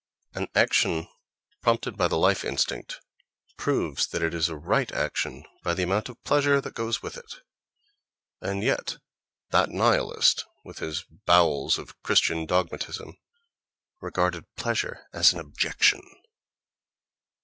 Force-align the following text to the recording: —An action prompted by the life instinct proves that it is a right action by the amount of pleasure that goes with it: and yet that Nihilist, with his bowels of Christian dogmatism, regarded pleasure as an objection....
—An 0.33 0.47
action 0.55 1.07
prompted 1.61 1.95
by 1.95 2.07
the 2.07 2.17
life 2.17 2.43
instinct 2.43 2.99
proves 3.55 4.07
that 4.07 4.23
it 4.23 4.33
is 4.33 4.49
a 4.49 4.55
right 4.55 4.91
action 4.91 5.43
by 5.63 5.75
the 5.75 5.83
amount 5.83 6.09
of 6.09 6.23
pleasure 6.23 6.59
that 6.59 6.73
goes 6.73 7.03
with 7.03 7.17
it: 7.17 7.35
and 8.41 8.63
yet 8.63 8.97
that 9.51 9.69
Nihilist, 9.69 10.43
with 10.65 10.79
his 10.79 11.03
bowels 11.03 11.77
of 11.77 12.01
Christian 12.01 12.47
dogmatism, 12.47 13.15
regarded 14.01 14.45
pleasure 14.55 15.05
as 15.13 15.33
an 15.33 15.39
objection.... 15.39 16.01